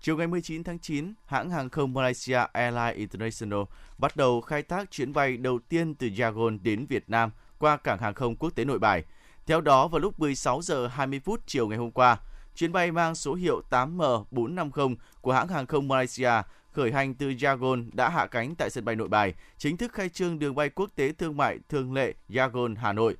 [0.00, 3.62] Chiều ngày 19 tháng 9, hãng hàng không Malaysia Airlines International
[3.98, 7.98] bắt đầu khai thác chuyến bay đầu tiên từ Yangon đến Việt Nam qua cảng
[7.98, 9.04] hàng không quốc tế Nội Bài.
[9.46, 12.16] Theo đó, vào lúc 16 giờ 20 phút chiều ngày hôm qua,
[12.54, 16.32] chuyến bay mang số hiệu 8M450 của hãng hàng không Malaysia
[16.74, 20.08] khởi hành từ Yangon đã hạ cánh tại sân bay Nội Bài, chính thức khai
[20.08, 23.16] trương đường bay quốc tế thương mại thường lệ Yangon Hà Nội.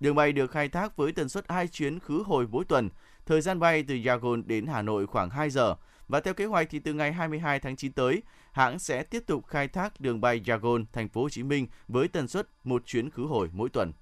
[0.00, 2.88] Đường bay được khai thác với tần suất 2 chuyến khứ hồi mỗi tuần.
[3.26, 5.74] Thời gian bay từ Yangon đến Hà Nội khoảng 2 giờ.
[6.08, 8.22] Và theo kế hoạch thì từ ngày 22 tháng 9 tới,
[8.54, 12.08] hãng sẽ tiếp tục khai thác đường bay Yangon thành phố Hồ Chí Minh với
[12.08, 13.92] tần suất một chuyến khứ hồi mỗi tuần.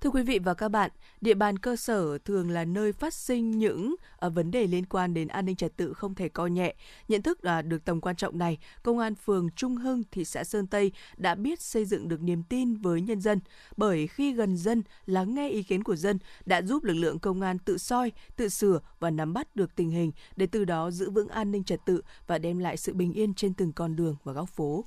[0.00, 3.58] Thưa quý vị và các bạn, địa bàn cơ sở thường là nơi phát sinh
[3.58, 6.74] những à, vấn đề liên quan đến an ninh trật tự không thể coi nhẹ.
[7.08, 10.44] Nhận thức à, được tầm quan trọng này, Công an phường Trung Hưng, thị xã
[10.44, 13.40] Sơn Tây đã biết xây dựng được niềm tin với nhân dân.
[13.76, 17.40] Bởi khi gần dân, lắng nghe ý kiến của dân đã giúp lực lượng công
[17.40, 21.10] an tự soi, tự sửa và nắm bắt được tình hình để từ đó giữ
[21.10, 24.16] vững an ninh trật tự và đem lại sự bình yên trên từng con đường
[24.24, 24.84] và góc phố.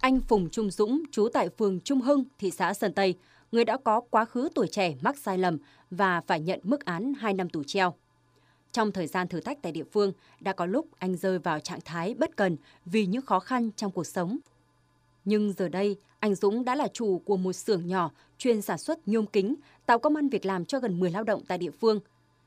[0.00, 3.14] Anh Phùng Trung Dũng, trú tại phường Trung Hưng, thị xã Sơn Tây,
[3.52, 5.58] người đã có quá khứ tuổi trẻ mắc sai lầm
[5.90, 7.94] và phải nhận mức án 2 năm tù treo.
[8.72, 11.80] Trong thời gian thử thách tại địa phương, đã có lúc anh rơi vào trạng
[11.84, 14.38] thái bất cần vì những khó khăn trong cuộc sống.
[15.24, 19.08] Nhưng giờ đây, anh Dũng đã là chủ của một xưởng nhỏ chuyên sản xuất
[19.08, 19.54] nhôm kính,
[19.86, 22.00] tạo công ăn việc làm cho gần 10 lao động tại địa phương.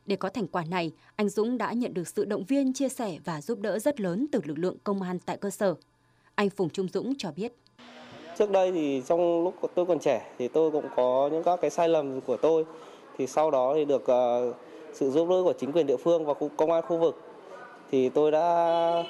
[0.05, 3.19] Để có thành quả này, anh Dũng đã nhận được sự động viên, chia sẻ
[3.25, 5.75] và giúp đỡ rất lớn từ lực lượng công an tại cơ sở.
[6.35, 7.53] Anh Phùng Trung Dũng cho biết.
[8.37, 11.69] Trước đây thì trong lúc tôi còn trẻ thì tôi cũng có những các cái
[11.69, 12.65] sai lầm của tôi.
[13.17, 14.55] Thì sau đó thì được uh,
[14.93, 17.17] sự giúp đỡ của chính quyền địa phương và công an khu vực
[17.91, 19.03] thì tôi đã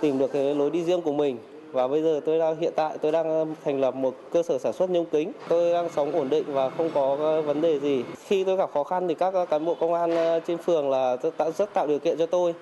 [0.00, 1.38] tìm được cái lối đi riêng của mình
[1.72, 4.72] và bây giờ tôi đang hiện tại tôi đang thành lập một cơ sở sản
[4.72, 5.32] xuất nhôm kính.
[5.48, 8.04] Tôi đang sống ổn định và không có ờ, vấn đề gì.
[8.26, 11.16] Khi tôi gặp khó khăn thì các ờ, cán bộ công an trên phường là
[11.16, 12.54] rất, rất tạo điều kiện cho tôi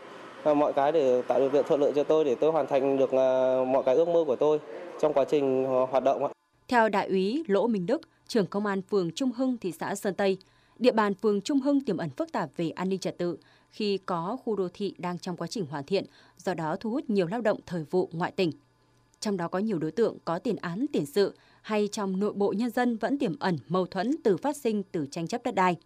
[0.55, 3.13] mọi cái để tạo điều kiện thuận lợi cho tôi để tôi hoàn thành được
[3.13, 4.59] à, mọi cái ước mơ của tôi
[5.01, 6.31] trong quá trình à, hoạt động.
[6.69, 10.15] Theo đại úy Lỗ Minh Đức, trưởng công an phường Trung Hưng, thị xã Sơn
[10.15, 10.39] Tây,
[10.79, 13.37] địa bàn phường Trung Hưng tiềm ẩn phức tạp về an ninh trật tự
[13.71, 16.05] khi có khu đô thị đang trong quá trình hoàn thiện,
[16.37, 18.53] do đó thu hút nhiều lao động thời vụ ngoại tỉnh.
[19.21, 22.55] Trong đó có nhiều đối tượng có tiền án tiền sự hay trong nội bộ
[22.57, 25.77] nhân dân vẫn tiềm ẩn mâu thuẫn từ phát sinh từ tranh chấp đất đai.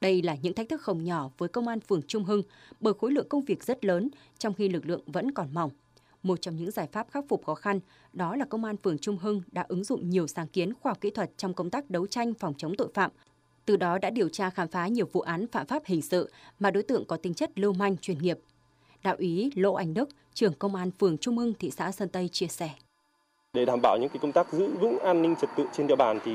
[0.00, 2.42] Đây là những thách thức không nhỏ với công an phường Trung Hưng
[2.80, 4.08] bởi khối lượng công việc rất lớn
[4.38, 5.70] trong khi lực lượng vẫn còn mỏng.
[6.22, 7.80] Một trong những giải pháp khắc phục khó khăn
[8.12, 11.00] đó là công an phường Trung Hưng đã ứng dụng nhiều sáng kiến khoa học
[11.00, 13.10] kỹ thuật trong công tác đấu tranh phòng chống tội phạm.
[13.64, 16.70] Từ đó đã điều tra khám phá nhiều vụ án phạm pháp hình sự mà
[16.70, 18.38] đối tượng có tính chất lưu manh chuyên nghiệp.
[19.02, 22.28] Đạo úy Lỗ Anh Đức, trưởng công an phường Trung Hưng, thị xã Sơn Tây
[22.28, 22.70] chia sẻ.
[23.52, 25.96] Để đảm bảo những cái công tác giữ vững an ninh trật tự trên địa
[25.96, 26.32] bàn thì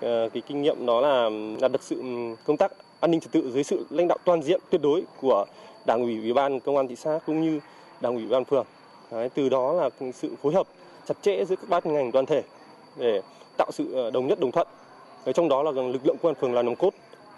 [0.00, 1.30] ờ, cái kinh nghiệm đó là
[1.60, 4.42] đạt được sự ừ, công tác an ninh trật tự dưới sự lãnh đạo toàn
[4.42, 5.44] diện tuyệt đối của
[5.86, 7.60] Đảng ủy Ủy ban Công an thị xã cũng như
[8.00, 8.66] Đảng ủy Ủy ban phường.
[9.10, 10.66] Đấy, từ đó là sự phối hợp
[11.06, 12.42] chặt chẽ giữa các ban ngành đoàn thể
[12.96, 13.22] để
[13.56, 14.66] tạo sự ờ, đồng nhất đồng thuận.
[15.24, 16.90] Đấy, trong đó là lực lượng công an phường là nòng cốt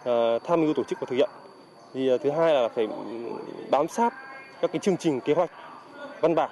[0.04, 1.30] ờ, tham mưu tổ chức và thực hiện.
[1.94, 2.88] Thì ờ, thứ hai là phải
[3.70, 4.14] bám sát
[4.60, 5.50] các cái chương trình kế hoạch
[6.20, 6.50] văn bản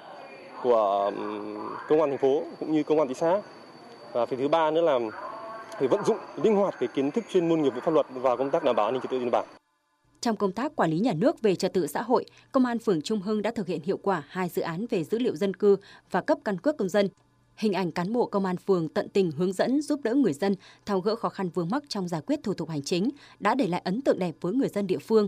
[0.63, 1.11] của
[1.89, 3.41] công an thành phố cũng như công an thị xã.
[4.13, 4.99] Và phía thứ ba nữa là
[5.79, 8.35] phải vận dụng linh hoạt cái kiến thức chuyên môn nghiệp vụ pháp luật và
[8.35, 9.45] công tác đảm bảo an ninh trật tự trên địa bàn.
[10.21, 13.01] Trong công tác quản lý nhà nước về trật tự xã hội, Công an phường
[13.01, 15.77] Trung Hưng đã thực hiện hiệu quả hai dự án về dữ liệu dân cư
[16.11, 17.09] và cấp căn cước công dân.
[17.55, 20.55] Hình ảnh cán bộ công an phường tận tình hướng dẫn giúp đỡ người dân
[20.85, 23.67] tháo gỡ khó khăn vướng mắc trong giải quyết thủ tục hành chính đã để
[23.67, 25.27] lại ấn tượng đẹp với người dân địa phương.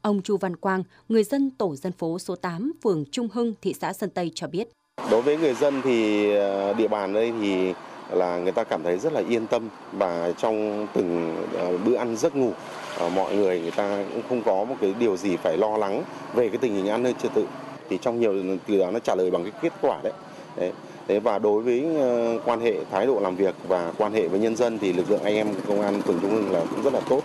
[0.00, 3.74] Ông Chu Văn Quang, người dân tổ dân phố số 8, phường Trung Hưng, thị
[3.80, 4.68] xã Sơn Tây cho biết.
[5.10, 7.72] Đối với người dân thì ờ, địa bàn đây thì
[8.10, 12.16] là người ta cảm thấy rất là yên tâm và trong từng ờ, bữa ăn
[12.16, 12.50] giấc ngủ
[12.98, 16.02] ờ, mọi người người ta cũng không có một cái điều gì phải lo lắng
[16.34, 17.46] về cái tình hình an ninh trật tự
[17.88, 18.34] thì trong nhiều
[18.66, 20.12] từ đó nó trả lời bằng cái kết quả đấy.
[20.56, 20.72] đấy.
[21.08, 24.40] Thế và đối với ờ, quan hệ thái độ làm việc và quan hệ với
[24.40, 26.92] nhân dân thì lực lượng anh em công an phường Trung Hưng là cũng rất
[26.92, 27.20] là tốt.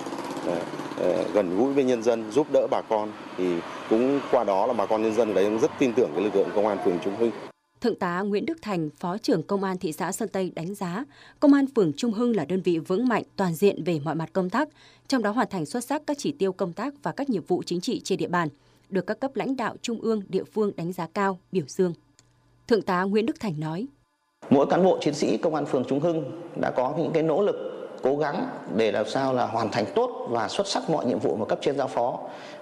[1.33, 3.45] Gần gũi với nhân dân, giúp đỡ bà con thì
[3.89, 6.49] cũng qua đó là bà con nhân dân đấy rất tin tưởng cái lực lượng
[6.55, 7.31] công an phường Trung Hưng.
[7.81, 11.05] Thượng tá Nguyễn Đức Thành, Phó trưởng Công an thị xã Sơn Tây đánh giá,
[11.39, 14.29] Công an phường Trung Hưng là đơn vị vững mạnh toàn diện về mọi mặt
[14.33, 14.69] công tác,
[15.07, 17.63] trong đó hoàn thành xuất sắc các chỉ tiêu công tác và các nhiệm vụ
[17.65, 18.49] chính trị trên địa bàn,
[18.89, 21.93] được các cấp lãnh đạo trung ương, địa phương đánh giá cao, biểu dương.
[22.67, 23.87] Thượng tá Nguyễn Đức Thành nói:
[24.49, 27.41] Mỗi cán bộ chiến sĩ Công an phường Trung Hưng đã có những cái nỗ
[27.43, 27.55] lực
[28.03, 31.35] cố gắng để làm sao là hoàn thành tốt và xuất sắc mọi nhiệm vụ
[31.35, 32.19] mà cấp trên giao phó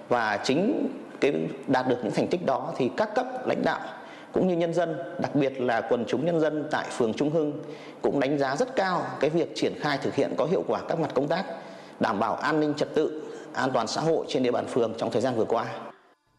[0.08, 0.88] và chính
[1.20, 3.80] cái đạt được những thành tích đó thì các cấp lãnh đạo
[4.32, 7.62] cũng như nhân dân, đặc biệt là quần chúng nhân dân tại phường Trung Hưng
[8.02, 11.00] cũng đánh giá rất cao cái việc triển khai thực hiện có hiệu quả các
[11.00, 11.44] mặt công tác
[12.00, 15.10] đảm bảo an ninh trật tự, an toàn xã hội trên địa bàn phường trong
[15.10, 15.66] thời gian vừa qua.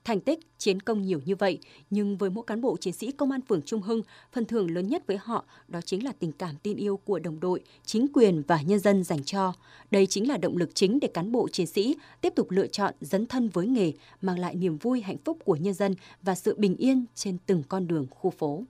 [0.03, 1.59] Thành tích, chiến công nhiều như vậy,
[1.89, 4.87] nhưng với mỗi cán bộ chiến sĩ công an phường Trung Hưng, phần thưởng lớn
[4.87, 8.41] nhất với họ đó chính là tình cảm tin yêu của đồng đội, chính quyền
[8.47, 9.53] và nhân dân dành cho.
[9.91, 12.93] Đây chính là động lực chính để cán bộ chiến sĩ tiếp tục lựa chọn
[13.01, 16.55] dấn thân với nghề, mang lại niềm vui hạnh phúc của nhân dân và sự
[16.57, 18.63] bình yên trên từng con đường khu phố.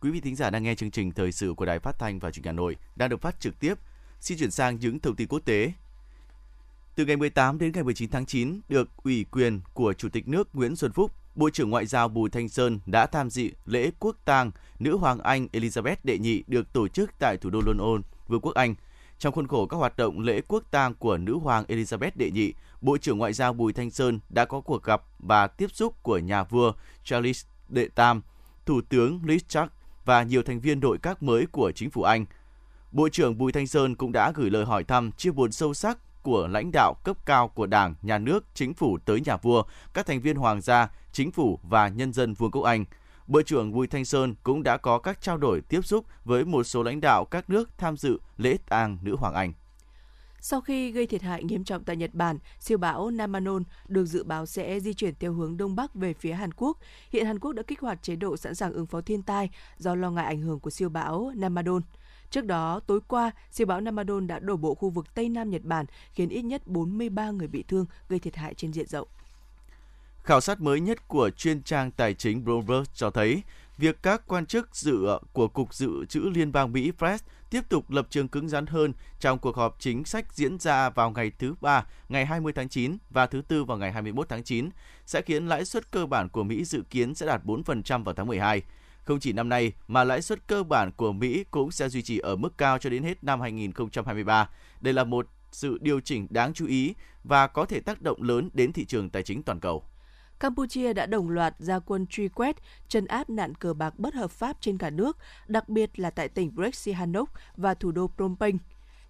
[0.00, 2.30] Quý vị thính giả đang nghe chương trình thời sự của Đài Phát thanh và
[2.30, 3.74] Truyền hình Hà Nội đang được phát trực tiếp
[4.20, 5.72] Xin chuyển sang những thông tin quốc tế.
[6.94, 10.48] Từ ngày 18 đến ngày 19 tháng 9, được ủy quyền của Chủ tịch nước
[10.52, 14.16] Nguyễn Xuân Phúc, Bộ trưởng Ngoại giao Bùi Thanh Sơn đã tham dự lễ quốc
[14.24, 18.40] tang nữ hoàng Anh Elizabeth đệ nhị được tổ chức tại thủ đô London, Vương
[18.40, 18.74] quốc Anh.
[19.18, 22.52] Trong khuôn khổ các hoạt động lễ quốc tang của nữ hoàng Elizabeth đệ nhị,
[22.80, 26.18] Bộ trưởng Ngoại giao Bùi Thanh Sơn đã có cuộc gặp và tiếp xúc của
[26.18, 26.72] nhà vua
[27.04, 28.22] Charles đệ Tam,
[28.66, 29.72] Thủ tướng Liz Truss
[30.04, 32.26] và nhiều thành viên nội các mới của chính phủ Anh–
[32.92, 36.22] Bộ trưởng Bùi Thanh Sơn cũng đã gửi lời hỏi thăm chia buồn sâu sắc
[36.22, 39.62] của lãnh đạo cấp cao của Đảng, Nhà nước, Chính phủ tới nhà vua,
[39.94, 42.84] các thành viên hoàng gia, chính phủ và nhân dân Vương quốc Anh.
[43.26, 46.64] Bộ trưởng Bùi Thanh Sơn cũng đã có các trao đổi tiếp xúc với một
[46.64, 49.52] số lãnh đạo các nước tham dự lễ tang nữ hoàng Anh.
[50.40, 54.24] Sau khi gây thiệt hại nghiêm trọng tại Nhật Bản, siêu bão Namanon được dự
[54.24, 56.78] báo sẽ di chuyển theo hướng đông bắc về phía Hàn Quốc.
[57.10, 59.94] Hiện Hàn Quốc đã kích hoạt chế độ sẵn sàng ứng phó thiên tai do
[59.94, 61.82] lo ngại ảnh hưởng của siêu bão Namanon.
[62.30, 65.62] Trước đó, tối qua, siêu bão Namadon đã đổ bộ khu vực Tây Nam Nhật
[65.64, 69.08] Bản, khiến ít nhất 43 người bị thương, gây thiệt hại trên diện rộng.
[70.24, 73.42] Khảo sát mới nhất của chuyên trang tài chính Bloomberg cho thấy,
[73.78, 77.18] việc các quan chức dự của Cục Dự trữ Liên bang Mỹ Fed
[77.50, 81.10] tiếp tục lập trường cứng rắn hơn trong cuộc họp chính sách diễn ra vào
[81.10, 84.68] ngày thứ Ba, ngày 20 tháng 9 và thứ Tư vào ngày 21 tháng 9,
[85.06, 88.26] sẽ khiến lãi suất cơ bản của Mỹ dự kiến sẽ đạt 4% vào tháng
[88.26, 88.62] 12.
[89.08, 92.18] Không chỉ năm nay mà lãi suất cơ bản của Mỹ cũng sẽ duy trì
[92.18, 94.50] ở mức cao cho đến hết năm 2023.
[94.80, 96.94] Đây là một sự điều chỉnh đáng chú ý
[97.24, 99.84] và có thể tác động lớn đến thị trường tài chính toàn cầu.
[100.40, 102.56] Campuchia đã đồng loạt ra quân truy quét,
[102.88, 105.16] trấn áp nạn cờ bạc bất hợp pháp trên cả nước,
[105.46, 108.58] đặc biệt là tại tỉnh Brex Sihanouk và thủ đô Phnom Penh.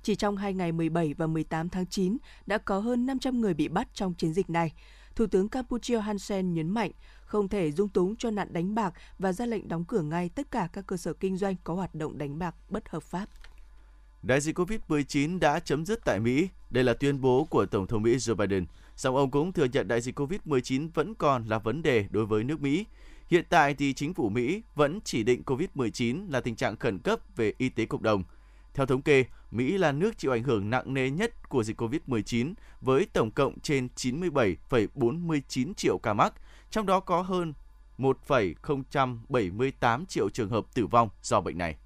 [0.02, 3.68] Chỉ trong hai ngày 17 và 18 tháng 9, đã có hơn 500 người bị
[3.68, 4.72] bắt trong chiến dịch này.
[5.18, 6.90] Thủ tướng Campuchia Hun Sen nhấn mạnh
[7.24, 10.50] không thể dung túng cho nạn đánh bạc và ra lệnh đóng cửa ngay tất
[10.50, 13.26] cả các cơ sở kinh doanh có hoạt động đánh bạc bất hợp pháp.
[14.22, 16.48] Đại dịch COVID-19 đã chấm dứt tại Mỹ.
[16.70, 18.66] Đây là tuyên bố của Tổng thống Mỹ Joe Biden.
[18.96, 22.44] Song ông cũng thừa nhận đại dịch COVID-19 vẫn còn là vấn đề đối với
[22.44, 22.86] nước Mỹ.
[23.28, 27.20] Hiện tại thì chính phủ Mỹ vẫn chỉ định COVID-19 là tình trạng khẩn cấp
[27.36, 28.22] về y tế cộng đồng–
[28.78, 32.54] theo thống kê, Mỹ là nước chịu ảnh hưởng nặng nề nhất của dịch COVID-19
[32.80, 36.34] với tổng cộng trên 97,49 triệu ca mắc,
[36.70, 37.54] trong đó có hơn
[37.98, 41.76] 1,078 triệu trường hợp tử vong do bệnh này.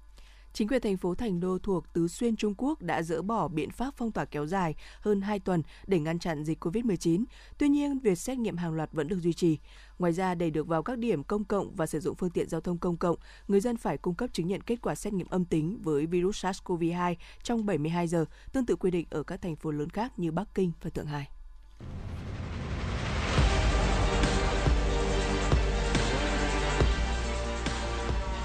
[0.53, 3.71] Chính quyền thành phố Thành Đô thuộc Tứ Xuyên Trung Quốc đã dỡ bỏ biện
[3.71, 7.23] pháp phong tỏa kéo dài hơn 2 tuần để ngăn chặn dịch COVID-19.
[7.57, 9.57] Tuy nhiên, việc xét nghiệm hàng loạt vẫn được duy trì.
[9.99, 12.61] Ngoài ra, để được vào các điểm công cộng và sử dụng phương tiện giao
[12.61, 13.15] thông công cộng,
[13.47, 16.45] người dân phải cung cấp chứng nhận kết quả xét nghiệm âm tính với virus
[16.45, 20.31] SARS-CoV-2 trong 72 giờ, tương tự quy định ở các thành phố lớn khác như
[20.31, 21.29] Bắc Kinh và Thượng Hải.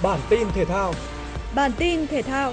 [0.03, 0.93] Bản tin thể thao
[1.55, 2.53] Bản tin thể thao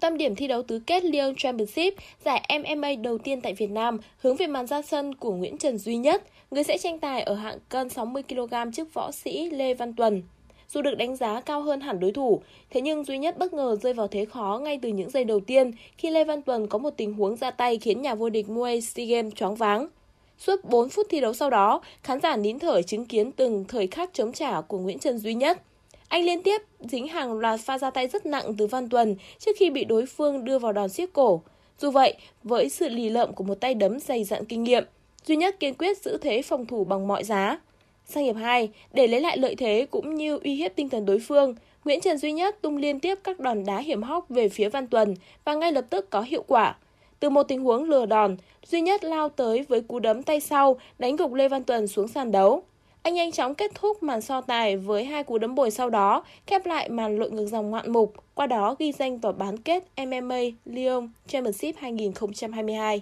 [0.00, 3.98] Tâm điểm thi đấu tứ kết Lyon Championship, giải MMA đầu tiên tại Việt Nam,
[4.18, 7.34] hướng về màn ra sân của Nguyễn Trần Duy Nhất, người sẽ tranh tài ở
[7.34, 10.22] hạng cân 60kg trước võ sĩ Lê Văn Tuần.
[10.68, 13.76] Dù được đánh giá cao hơn hẳn đối thủ, thế nhưng Duy Nhất bất ngờ
[13.82, 16.78] rơi vào thế khó ngay từ những giây đầu tiên khi Lê Văn Tuần có
[16.78, 19.88] một tình huống ra tay khiến nhà vô địch Muay SEA Games choáng váng.
[20.38, 23.86] Suốt 4 phút thi đấu sau đó, khán giả nín thở chứng kiến từng thời
[23.86, 25.62] khắc chống trả của Nguyễn Trần Duy Nhất.
[26.08, 29.52] Anh liên tiếp dính hàng loạt pha ra tay rất nặng từ Văn Tuần trước
[29.58, 31.42] khi bị đối phương đưa vào đòn siết cổ.
[31.78, 34.84] Dù vậy, với sự lì lợm của một tay đấm dày dặn kinh nghiệm,
[35.26, 37.58] Duy Nhất kiên quyết giữ thế phòng thủ bằng mọi giá.
[38.06, 41.18] Sang hiệp 2, để lấy lại lợi thế cũng như uy hiếp tinh thần đối
[41.18, 44.68] phương, Nguyễn Trần Duy Nhất tung liên tiếp các đòn đá hiểm hóc về phía
[44.68, 46.76] Văn Tuần và ngay lập tức có hiệu quả.
[47.20, 50.76] Từ một tình huống lừa đòn, duy nhất lao tới với cú đấm tay sau,
[50.98, 52.62] đánh gục Lê Văn Tuần xuống sàn đấu.
[53.02, 56.24] Anh nhanh chóng kết thúc màn so tài với hai cú đấm bồi sau đó,
[56.46, 59.84] khép lại màn lội ngược dòng ngoạn mục, qua đó ghi danh vào bán kết
[59.96, 63.00] MMA Lyon Championship 2022.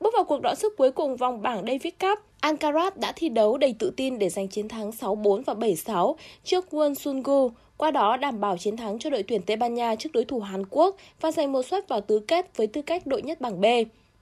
[0.00, 3.58] Bước vào cuộc đọ sức cuối cùng vòng bảng Davis Cup, Alcaraz đã thi đấu
[3.58, 8.16] đầy tự tin để giành chiến thắng 6-4 và 7-6 trước Won Sungu, qua đó
[8.16, 10.96] đảm bảo chiến thắng cho đội tuyển Tây Ban Nha trước đối thủ Hàn Quốc
[11.20, 13.64] và giành một suất vào tứ kết với tư cách đội nhất bảng B.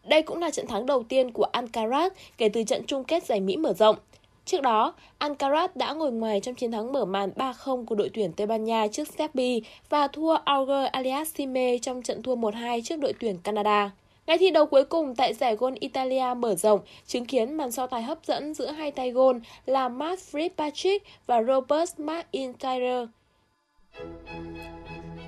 [0.04, 3.40] Đây cũng là trận thắng đầu tiên của Alcaraz kể từ trận chung kết giải
[3.40, 3.96] Mỹ mở rộng.
[4.44, 8.32] Trước đó, Alcaraz đã ngồi ngoài trong chiến thắng mở màn 3-0 của đội tuyển
[8.32, 13.12] Tây Ban Nha trước Serbia và thua Auger Aliassime trong trận thua 1-2 trước đội
[13.20, 13.90] tuyển Canada.
[14.26, 17.86] Ngày thi đấu cuối cùng tại giải Gol Italia mở rộng chứng kiến màn so
[17.86, 23.06] tài hấp dẫn giữa hai tay gôn là Matt Fitzpatrick và Robert McIntyre.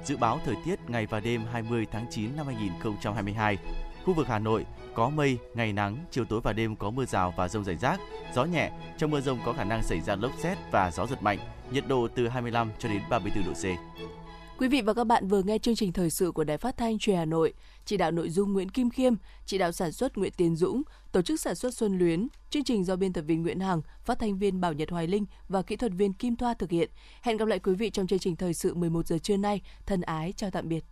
[0.04, 3.56] Dự báo thời tiết ngày và đêm 20 tháng 9 năm 2022.
[4.04, 7.34] Khu vực Hà Nội có mây, ngày nắng, chiều tối và đêm có mưa rào
[7.36, 8.00] và rông rải rác,
[8.34, 8.70] gió nhẹ.
[8.98, 11.38] Trong mưa rông có khả năng xảy ra lốc xét và gió giật mạnh.
[11.70, 13.64] Nhiệt độ từ 25 cho đến 34 độ C.
[14.58, 16.98] Quý vị và các bạn vừa nghe chương trình thời sự của Đài Phát thanh
[16.98, 17.52] Truyền Hà Nội,
[17.88, 19.14] chỉ đạo nội dung Nguyễn Kim Khiêm,
[19.46, 22.84] chỉ đạo sản xuất Nguyễn Tiến Dũng, tổ chức sản xuất Xuân Luyến, chương trình
[22.84, 25.76] do biên tập viên Nguyễn Hằng, phát thanh viên Bảo Nhật Hoài Linh và kỹ
[25.76, 26.90] thuật viên Kim Thoa thực hiện.
[27.22, 29.62] Hẹn gặp lại quý vị trong chương trình thời sự 11 giờ trưa nay.
[29.86, 30.84] Thân ái chào tạm biệt.